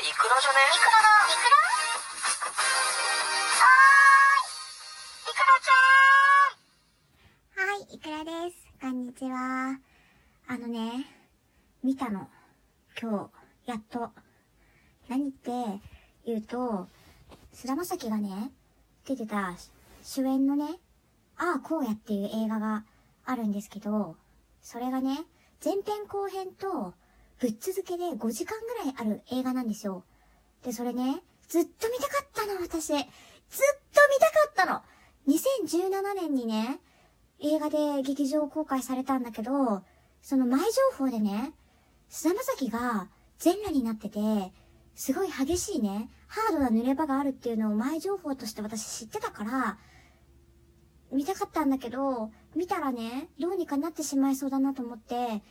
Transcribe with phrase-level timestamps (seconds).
[0.00, 1.60] れイクラじゃねイクラだイクラ
[3.60, 4.48] はー
[5.12, 5.84] いイクラちゃ
[7.60, 8.64] んはい、イクラです。
[8.80, 9.78] こんにちは。
[10.48, 11.04] あのね、
[11.84, 12.28] 見たの。
[12.98, 13.30] 今
[13.66, 14.10] 日、やっと。
[15.08, 15.50] 何って
[16.24, 16.88] 言うと、
[17.52, 18.52] 菅田将暉がね、
[19.04, 19.54] 出てた
[20.02, 20.78] 主演のね、
[21.36, 22.84] ああ、こうやっていう映画が
[23.26, 24.16] あるんですけど、
[24.62, 25.26] それがね、
[25.62, 26.94] 前編後編と
[27.40, 30.04] ぶっ続けで5時間ぐらいある映画なんですよ。
[30.62, 32.88] で、それね、ずっと見たかったの、私。
[32.88, 33.10] ずっと見
[34.20, 34.82] たかったの。
[35.26, 36.80] 2017年にね、
[37.40, 39.82] 映画で劇場公開されたんだけど、
[40.20, 40.66] その前情
[40.98, 41.54] 報でね、
[42.10, 43.08] 菅田将暉が
[43.38, 44.18] 全裸になってて、
[44.94, 49.78] すごい激しいね、ハードな濡れ場があるっていうのを前情報として私知ってたから、
[51.10, 55.42] 見たかったんだけど、見たらね、どうにかなってしまいそうだなと思って、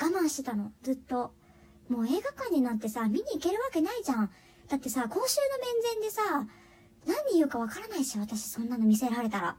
[0.00, 1.32] 我慢してたの、ずっと。
[1.88, 4.30] もう映画館になんてさ、見に行けるわけないじゃん。
[4.68, 6.46] だってさ、公衆の面前でさ、
[7.06, 9.56] 何言うかわからないし、私そんなの見せられたら。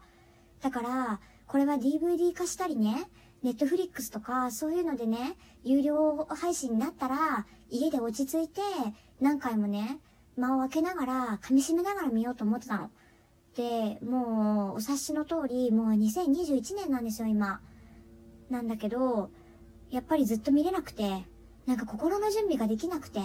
[0.61, 3.09] だから、これは DVD 化したりね、
[3.41, 8.61] ネットフリックスとか、そういうのでね、有料配信になったら、家で落ち着いて、
[9.19, 10.00] 何回もね、
[10.38, 12.91] 間を空けながら、噛み締めながら見ようと思ってたの。
[13.56, 17.61] で、もう、お察しの通り、もう2021年なんですよ、今。
[18.50, 19.31] なんだけど、
[19.91, 21.25] やっぱりずっと見れなくて、
[21.65, 23.19] なんか心の準備ができなくて。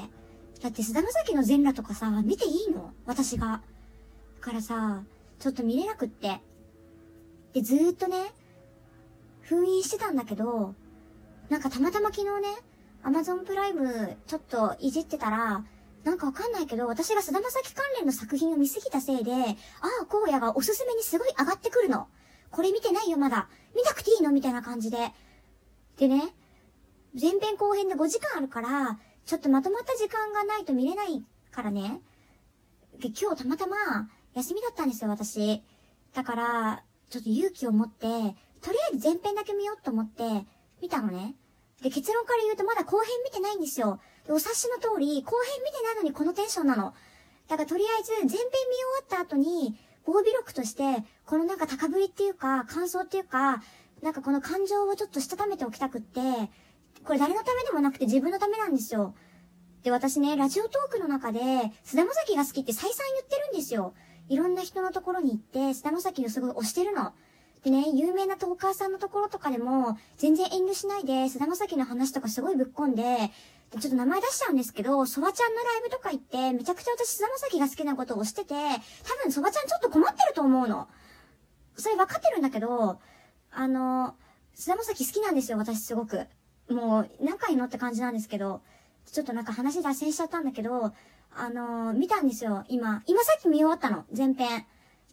[0.62, 2.92] だって菅田将暉の全裸とかさ、見ていいの？
[3.04, 3.46] 私が。
[3.46, 3.60] だ
[4.40, 5.02] からさ、
[5.38, 6.40] ちょっと見れなくって。
[7.52, 8.32] で、ずーっとね、
[9.42, 10.74] 封印してたんだけど、
[11.50, 12.48] なんかたまたま昨日ね、
[13.02, 15.64] アマゾンプライムちょっといじってたら、
[16.04, 19.56] なんかわかんないけど、私が菅田将暉関連の作品を見すぎたせいで、ああ、
[20.08, 22.06] 荒野がおすすめにすごい上がってくるの。
[22.50, 23.48] これ見てないよ、まだ。
[23.74, 24.30] 見なくていいの？
[24.32, 25.12] みたいな感じで。
[25.98, 26.22] でね、
[27.20, 32.00] 前編後編で5時間あるから、ちょっとまとまった時間がないと見れないからね。
[32.98, 33.76] で、今日たまたま
[34.34, 35.62] 休みだったんですよ、私。
[36.12, 38.06] だから、ちょっと勇気を持って、
[38.60, 40.22] とりあえず前編だけ見ようと思って、
[40.82, 41.36] 見たのね。
[41.82, 44.00] で、結論から言うとまだ後編見てないんですよ。
[44.26, 46.94] で、お察しの通り、後編見てないのにこのテンションなの。
[47.46, 48.48] だからとりあえず前編見終わ
[49.04, 53.62] った後に、防備録として、このなんか高ぶりっていうか、感想っていうか、
[54.02, 56.20] なんかこの感情をちょっとしたためておきたくって、
[57.04, 59.14] これ誰のためでもなくて自分のためなんですよ。
[59.82, 61.40] で、私ね、ラジオトークの中で、
[61.84, 63.92] 菅田将暉が好きって再三言ってるんですよ。
[64.28, 67.12] いろんな人のところに行って、菅田将暉をすごい推してるの。
[67.62, 73.30] でね、有名なトーカーさんのところとかでも、全然遠慮しないで、菅田将暉の話とかすごいぶっ込んで、
[73.78, 80.88] ちょっと名前出しちゃうんですけど、ソワちゃんのライブとか行って、めちゃくちゃ私菅田将暉が好きなことを推してて、多分ソワちゃんちょっと困ってると思うの。
[81.76, 82.98] それ分かってるんだけど、
[83.50, 84.14] あの、
[84.54, 86.26] 菅田将暉好きなんですよ、私すごく。
[86.70, 88.62] もう、仲いいのって感じなんですけど、
[89.10, 90.92] ちょっとなんか話脱線しちゃったんだけど、
[91.36, 93.02] あのー、見たんですよ、今。
[93.06, 94.66] 今さっき見終わったの、前編。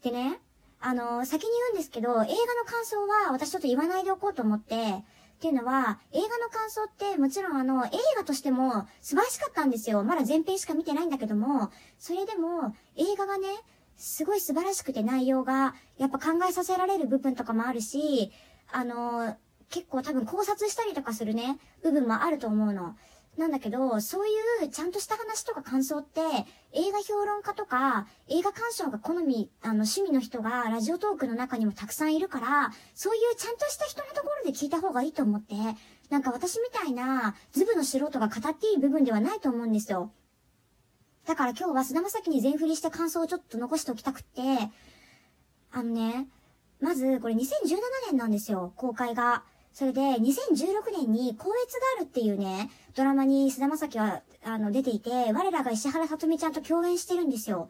[0.03, 0.40] でね、
[0.79, 2.28] あのー、先に言うんですけど、映画の
[2.66, 10.03] 感想は私ちょっと言わないでおこうと思って、っていうのは、映画の感想ってもちろんあの、映画としても素晴らしかったんですよ。
[10.03, 13.47] まだ前編しか見てないんだけども、それでも映画がね、
[13.97, 18.31] すごい素晴らしくて内容が、やっぱ考えさせられる部分とかもあるし、
[18.72, 19.35] あのー、
[19.72, 22.96] 結構多分考察したりとかするね、部分もあると思うの。
[23.38, 24.32] なんだけど、そうい
[24.66, 26.20] うちゃんとした話とか感想って、
[26.74, 35.56] 映画評論家とか、映画鑑賞が好み、あの、趣味の人がラジオトークの中にもたくさんいるから、そういうちゃんとした人のところで聞いた方がいいと思って、
[36.09, 40.12] なんか私みたいな、ズブの素人が語っていい部分ではないと思うんですよ。
[41.26, 44.42] だから今日は菅田将暉に全振りして感想をちょっと残しておきたくって、
[45.72, 46.28] あのね、
[46.82, 47.78] まず、これ2017
[48.09, 49.44] 年なんですよ、公開が。
[49.74, 57.70] それで、2016年に、光悦ガールっていうね、ドラマに菅田将暉は、あの、出ていて、我らが石原さとみちゃんと共演してるんですよ。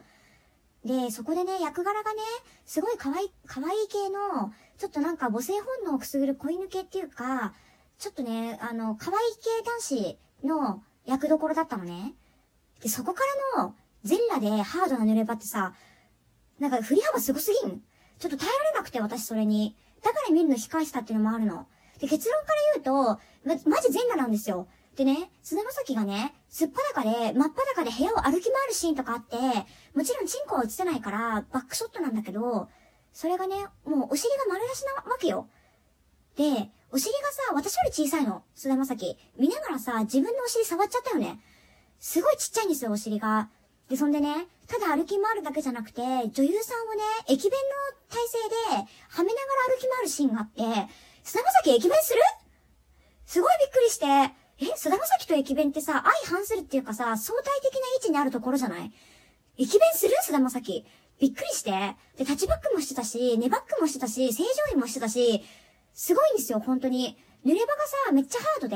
[0.84, 2.22] で、そこでね、役柄がね、
[2.66, 7.54] すごい可愛い、可愛い系の、ちょっとなんか母性本能をくすぐる恋抜けっていうか、
[8.00, 12.16] ちょっとね、あの、可愛い系男子の役どころだったのね。
[12.82, 13.22] で、そこか
[13.56, 15.76] らの、全裸でハードな濡れ場ってさ、
[16.60, 17.82] なんか振り幅すごすぎん？
[18.18, 19.76] ちょっと耐えられなくて、私それに。
[20.02, 21.68] だから見るの控えしたっていうのもあるの。
[22.02, 24.68] で、結論から言うと、ま、マジ全裸なんですよ。
[24.96, 29.38] でね、菅田将暉がね、すっぱだかで、真っ裸で部屋を歩き回るシーンとかあって、
[29.96, 32.68] もちろんチンコは映せないから、バックショットなんだけど、
[33.14, 33.56] それがね、
[33.86, 35.48] もうお尻が丸出しなわけよ。
[36.36, 39.18] で、お尻がさ、私より小さいの、菅田将暉。
[39.38, 41.40] 見ながらさ、自分のお尻触っちゃったよね。
[42.00, 43.50] すごいちっちゃいんですよ、お尻が。
[43.90, 50.64] で、そんでね、ただ歩き回るだけじゃなくて、女優さんをね、駅弁の体勢で、はめながら歩き回るシーンがあって、
[51.62, 52.22] 菅田将暉駅弁する？
[53.26, 58.92] すごいびっくりして、え、菅田将暉と駅弁ってさ、相反するっていうかさ、相対的な位置にあるところじゃない？
[59.58, 60.16] 駅弁する？
[60.24, 60.86] 菅田将暉。
[61.20, 61.70] びっくりして。
[62.18, 65.44] で、タッチバックもしてたし、ネバックもしてたし、正常位もしてたし、
[65.94, 67.16] すごいんですよ、本当に。
[67.46, 67.74] 濡れ場が
[68.08, 68.76] さ、めっちゃハードで、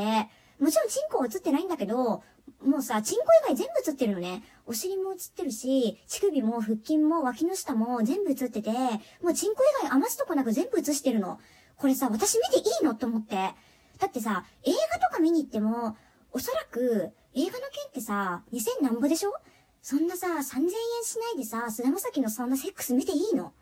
[0.59, 2.23] もちろんチンコは映ってないんだけど、
[2.63, 4.43] もうさ、チンコ以外全部映ってるのね。
[4.67, 8.69] お尻も映ってるし、乳首も腹筋も脇の下も全部映ってて、
[9.23, 11.39] もうチンコ以外余すとこなく全部映してるの。
[11.77, 12.91] これさ、私見ていいの？
[12.91, 13.35] って思って。
[13.35, 15.97] だってさ、映画とか見に行っても、
[16.31, 19.33] おそらく、映画の件ってさ、2000何ぼでしょ？
[19.81, 20.71] そんなさ、3000円
[21.03, 23.53] しないでさ、菅田将暉のそんなセックス見ていいの？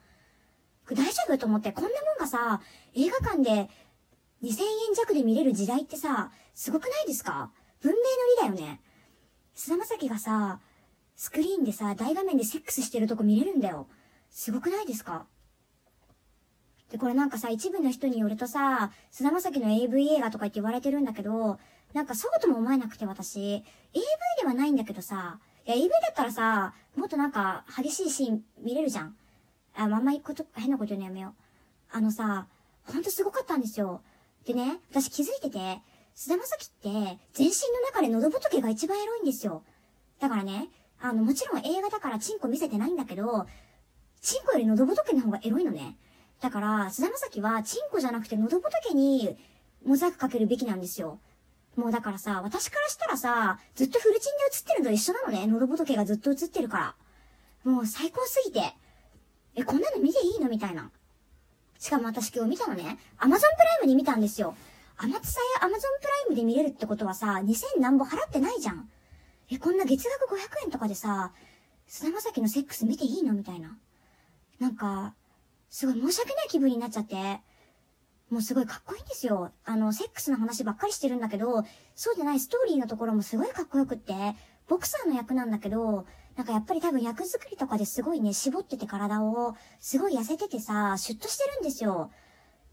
[0.90, 1.38] 大丈夫？
[1.38, 2.62] と思って、こんなもんがさ、
[2.96, 3.70] 映画館で
[4.44, 7.52] 2000円弱で見れる時代ってさ、すごくないですか？
[7.82, 7.98] 文明
[8.48, 8.82] の利だよね。
[9.56, 10.60] 菅田将暉がさ、
[11.16, 13.88] スクリーンでさ、大画面でセックスしてるとこ見れるんだよ。
[14.30, 15.26] すごくないですか？
[16.94, 21.58] で、これなんかさ、一部の人によるとさ、菅田将暉の AV 映画とかって言われてるんだけど、
[21.92, 23.64] なんかそうとも思えなくて私、AV
[24.40, 29.16] ではないんだけどさ、いや、AV だったらさ、もっとなんか激しいシーン見れるじゃん。
[29.76, 31.98] あ、まんまいこと、変なこと言うのやめよう。
[31.98, 32.46] あのさ、
[32.86, 34.02] ほんとすごかったんですよ。
[34.46, 35.82] でね、私気づいてて、
[36.14, 39.64] 菅田将暉って全身の中で喉仏が一番エロいんですよ。
[40.20, 40.70] だからね、
[41.02, 43.48] あの、もちろん映画だからチンコ見せてないんだけど、
[44.22, 45.98] チンコより喉仏の方がエロいのね。
[46.44, 49.38] だから、菅田将暉はチンコじゃなくて喉仏に
[49.86, 51.20] モザイクかけるべきなんですよ。
[51.78, 55.48] もうだからさ、私からしたらさ、ずっとフルチンで映ってるのと一緒なのね。
[55.48, 56.96] 喉仏がずっと映ってるか
[57.64, 57.72] ら。
[57.72, 58.60] もう最高すぎて。
[59.56, 60.92] え、こんなの見ていいのみたいな。
[61.80, 64.54] しかも私今日見たのね、アマゾンプライムに見たんですよ。
[64.98, 68.90] アマツサやアマゾンプライムで見れるってことはさ、2000何ぼ払ってないじゃん。
[69.50, 71.32] え、こんな月額500円とかでさ、
[71.88, 73.78] 菅田将暉のセックス見ていいのみたいな。
[74.60, 75.14] なんか、
[75.74, 77.16] すごい申し訳ない気分になっちゃって、
[78.30, 79.52] もうすごいかっこいいんですよ。
[79.66, 81.64] あの、セックスの話ばっかりしてるんだけど、
[81.96, 84.14] そうじゃないストーリーのところもすごいかっこよくって、
[84.68, 86.06] ボクサーの役なんだけど、
[86.36, 92.12] なんかやっぱり多分役作りとかですごいね、絞ってて体を、すごい痩せててさ、シュッとしてるんですよ。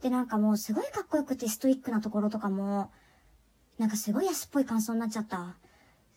[0.02, 2.92] で、なんかもうすごいかっこよくてストイックなところとかも、
[3.78, 5.56] なんかすごい安っぽい感想になっちゃった。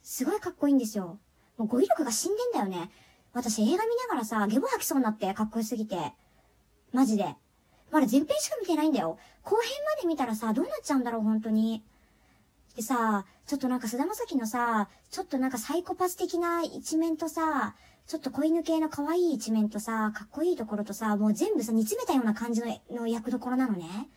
[0.02, 1.18] すごいかっこいいんですよ。
[1.58, 2.92] もう語彙力が死んでんだよね。
[3.32, 6.14] 私映画見ながらさ、ゲボ吐きそうになってかっこよすぎて。
[6.94, 7.36] マジで。
[7.92, 9.20] まだ前編しか見てないんだよ。
[9.44, 11.84] 後編まで見たらさ、どうなっちゃうんだろう、本当に。
[12.76, 17.76] でさ、ちょっとなんか菅田将暉のさ、ちょっとなんかサイコパス的な一面とさ、
[18.08, 24.10] ちょっと子犬系の可愛い一面とさ、かっこいいところとさ、もう全部さ、煮詰めたような感じのの役どころなのね。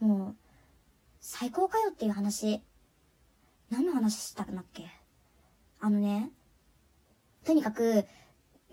[0.00, 0.36] もう、
[1.20, 2.62] 最高かよっていう話。
[3.70, 4.86] 何の話したんだっけ？
[5.80, 6.30] あのね、
[7.44, 8.06] とにかく、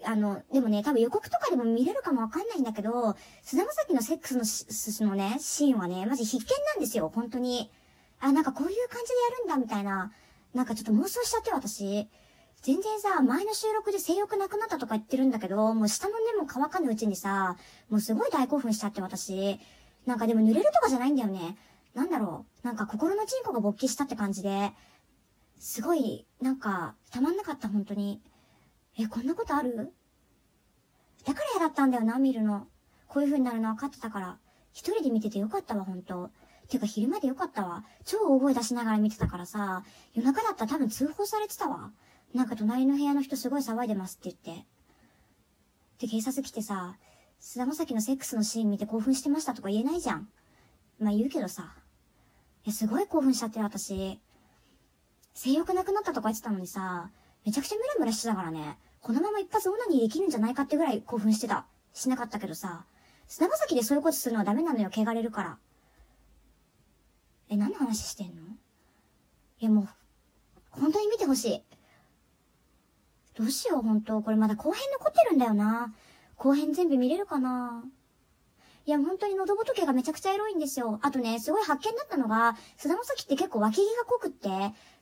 [0.05, 7.71] あの、でもね、多分予告とかでも見れるかもわかんないんだけど、菅田将暉のセックスのしのね、シーンはね、マジ必見なんですよ、本当に。
[8.19, 10.11] あ、なんかこういう感じでやるんだ、みたいな。
[10.53, 12.09] なんかちょっと妄想しちゃって、私。
[12.61, 17.57] 全然さ、前の収録で性欲なくなったとか言ってるんだけど、もう下の根も乾かぬうちにさ、
[17.89, 19.59] もうすごい大興奮しちゃって、私。
[20.05, 21.57] なんかでも濡れるとかじゃないんだよね。
[21.93, 22.67] なんだろう。
[22.67, 24.71] なんか心のチンコが勃起したって感じで、
[25.59, 28.21] すごい、なんか、たまんなかった、本当に。
[28.97, 29.93] え、こんなことある？
[31.25, 32.67] だから嫌だったんだよな、見るの。
[33.07, 34.37] こういう風になるの分かってたから。
[34.73, 36.29] 一人で見ててよかったわ、本当
[36.67, 37.83] てか昼間でよかったわ。
[38.05, 39.83] 超大声出しながら見てたからさ、
[40.13, 41.91] 夜中だったら多分通報されてたわ。
[42.33, 44.65] なんか隣の部屋の人すごい騒いでますって言って。
[45.99, 46.97] で、警察来てさ、
[47.39, 50.27] 菅田将暉のセックスのシーン見て興奮してましたとか言えないじゃん。
[50.99, 51.75] まあ言うけどさ。
[52.65, 54.19] いや、すごい興奮しちゃってる私。
[55.33, 57.11] 性欲なくなったとか言ってたのにさ、
[57.45, 58.77] めちゃくちゃムラムラしてたからね。
[59.01, 61.67] このまま一発オナニーできるんじゃないかってぐらい興奮してた。
[61.93, 62.85] しなかったけどさ、
[63.27, 65.57] 砂場先でそういうことするのはダメなのよ、汚れるから。
[67.49, 68.41] え、何の話してんの？
[69.59, 69.87] いやもう、
[70.71, 71.63] 本当に見てほしい。
[73.35, 75.93] どうしよう、本当これまだ後編残ってるんだよな。
[76.35, 77.83] 後編全部見れるかな？
[78.87, 80.99] いや、本当に喉仏がめちゃくちゃエロいんですよ。
[81.01, 84.49] あとね、すごい発見だったのが、菅田将暉って結構脇毛が濃くって、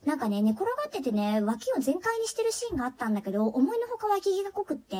[0.06, 4.96] なんかね、寝転がっててね、脇を全開にしてるシーンがあったんだけど、思いのほか脇毛が濃くって、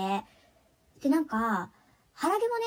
[1.00, 1.70] で、なんか、
[2.12, 2.64] 腹毛もね、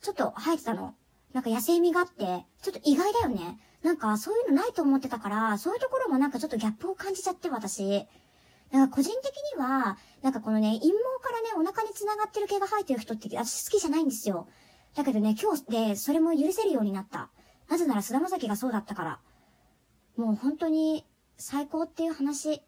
[0.00, 0.94] ちょっと生えてたの。
[1.34, 3.60] なんか野生味があって、ちょっと意外だよね。
[3.82, 8.06] なんかそういうのないと思ってたから、そういうところもなんかちょっとギャップを感じちゃって、私。
[8.70, 14.48] なんか個人的には、なんかこのね、陰毛からね、お腹に繋がってる毛が生えてる人って私好きじゃないんですよ。
[14.94, 17.30] だけどね、今日でそれも許せるようになった。
[17.68, 19.20] なぜなら菅田将暉がそうだったから。
[20.16, 21.06] もう本当に
[21.36, 22.62] 最高っていう話。